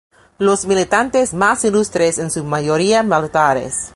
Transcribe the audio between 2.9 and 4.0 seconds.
militares.